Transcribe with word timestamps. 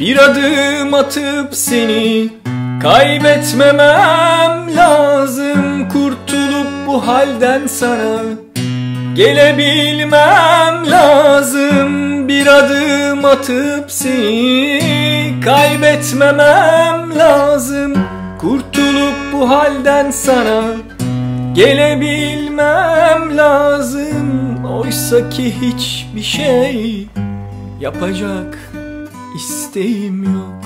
Bir 0.00 0.18
adım 0.18 0.94
atıp 0.94 1.54
seni 1.54 2.28
kaybetmemem 2.82 4.76
lazım. 4.76 5.88
Kurtulup 5.88 6.68
bu 6.86 7.06
halden 7.06 7.66
sana 7.66 8.20
gelebilmem 9.14 10.90
lazım. 10.90 12.28
Bir 12.28 12.46
adım 12.46 13.24
atıp 13.24 13.90
seni 13.90 15.34
kaybetmemem 15.44 17.18
lazım. 17.18 17.94
Kurtulup 18.38 19.14
bu 19.32 19.50
halden 19.50 20.10
sana 20.10 20.62
gelebilmem 21.52 23.36
lazım. 23.36 24.64
Oysa 24.64 25.28
ki 25.28 25.54
hiçbir 25.60 26.22
şey 26.22 27.06
yapacak 27.80 28.58
isteğim 29.36 30.22
yok. 30.24 30.64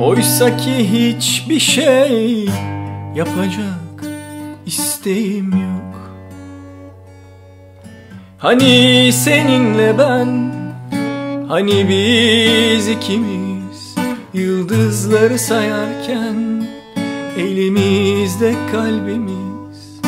Oysa 0.00 0.56
ki 0.56 0.92
hiçbir 0.92 1.60
şey 1.60 2.48
yapacak 3.14 4.04
isteğim 4.66 5.50
yok. 5.52 6.10
Hani 8.38 9.10
seninle 9.12 9.98
ben 9.98 10.54
Hani 11.48 11.88
biz 11.88 12.88
ikimiz 12.88 13.94
Yıldızları 14.34 15.38
sayarken 15.38 16.66
Elimizde 17.38 18.54
kalbimiz. 18.72 20.00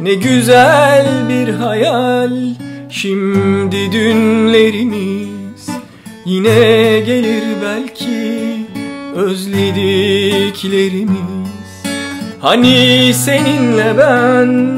Ne 0.00 0.14
güzel 0.14 1.28
bir 1.28 1.54
hayal 1.54 2.30
Şimdi 2.90 3.92
dünlerimiz 3.92 5.68
Yine 6.24 7.00
gelir 7.06 7.42
belki 7.62 8.56
Özlediklerimiz. 9.14 11.16
Hani 12.40 13.12
seninle 13.14 13.94
ben 13.98 14.76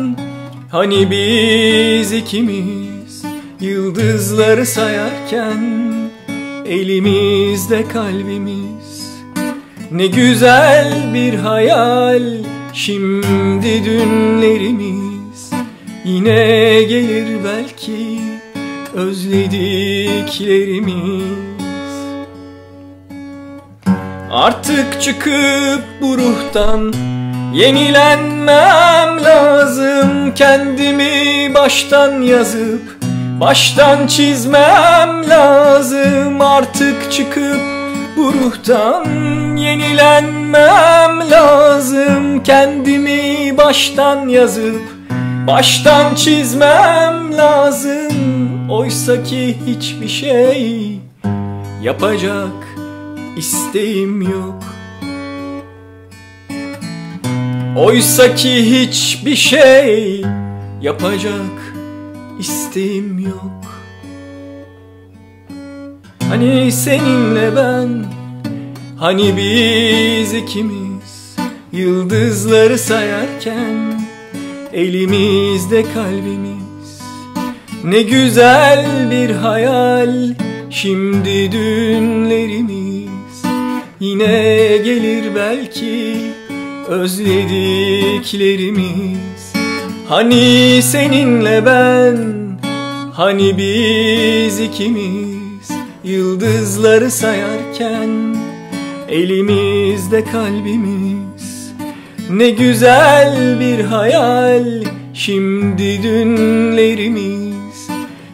Hani 0.70 1.10
biz 1.10 2.12
ikimiz 2.12 3.22
Yıldızları 3.60 4.66
sayarken 4.66 5.88
Elimizde 6.66 7.88
kalbimiz. 7.88 9.08
Ne 9.90 10.06
güzel 10.06 11.14
bir 11.14 11.34
hayal 11.34 12.22
Şimdi 12.72 13.84
dünlerimiz 13.84 15.07
Yine 16.04 16.82
gelir 16.82 17.26
belki 17.44 18.20
Özlediklerimiz. 18.94 21.38
Artık 24.32 25.02
çıkıp 25.02 25.82
bu 26.00 26.18
ruhtan 26.18 26.92
Yenilenmem 27.54 29.24
lazım. 29.24 30.34
Kendimi 30.34 31.54
baştan 31.54 32.22
yazıp 32.22 32.98
Baştan 33.40 34.06
çizmem 34.06 35.30
lazım. 35.30 36.40
Artık 36.40 37.12
çıkıp 37.12 37.60
bu 38.16 38.32
ruhtan 38.32 39.06
Yenilenmem 39.56 41.30
lazım. 41.30 42.42
Kendimi 42.42 43.56
baştan 43.56 44.28
yazıp 44.28 44.97
Baştan 45.48 46.14
çizmem 46.14 47.36
lazım 47.36 48.70
Oysa 48.70 49.22
ki 49.22 49.56
hiçbir 49.66 50.08
şey. 50.08 51.00
Yapacak 51.82 52.76
isteğim 53.36 54.22
yok. 54.22 54.62
Oysa 57.76 58.34
ki 58.34 58.80
hiçbir 58.80 59.36
şey 59.36 60.24
yapacak 60.82 61.74
isteğim 62.38 63.18
yok. 63.18 63.82
Hani 66.28 66.72
seninle 66.72 67.56
ben, 67.56 68.04
hani 68.98 69.36
biz 69.36 70.34
ikimiz 70.34 71.36
Yıldızları 71.72 72.78
sayarken 72.78 73.97
elimizde 74.72 75.84
kalbimiz. 75.94 77.02
Ne 77.84 78.02
güzel 78.02 79.10
bir 79.10 79.30
hayal. 79.30 80.34
Şimdi 80.70 81.52
dünlerimiz. 81.52 83.42
Yine 84.00 84.76
gelir 84.84 85.34
belki 85.34 86.16
özlediklerimiz. 86.88 89.52
Hani 90.08 90.80
seninle 90.82 91.66
ben 91.66 92.38
Hani 93.12 93.58
biz 93.58 94.60
ikimiz. 94.60 95.70
Yıldızları 96.04 97.10
sayarken 97.10 98.36
Elimizde 99.08 100.24
kalbimiz 100.24 101.27
Ne 102.30 102.50
güzel 102.50 103.60
bir 103.60 103.84
hayal. 103.84 104.84
Şimdi 105.14 106.02
dünlerimiz 106.02 107.88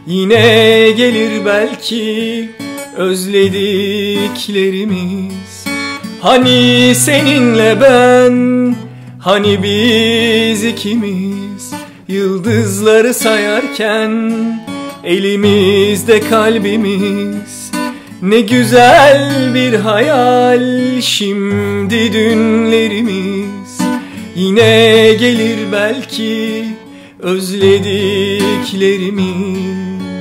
Yine 0.06 0.91
gelir 0.97 1.47
belki 1.47 2.50
Özlediklerimiz. 2.97 5.65
Hani 6.21 6.93
seninle 6.94 7.81
ben 7.81 8.75
Hani 9.19 9.62
biz 9.62 10.65
ikimiz 10.65 11.72
Yıldızları 12.09 13.15
sayarken 13.15 14.34
Elimizde 15.04 16.21
kalbimiz. 16.21 17.71
Ne 18.22 18.41
güzel 18.41 19.54
bir 19.54 19.75
hayal. 19.75 21.00
Şimdi 21.00 22.12
dünlerimiz 22.12 23.63
Yine 24.37 25.15
gelir 25.19 25.72
belki 25.72 26.65
Özlediklerimiz 27.19 30.13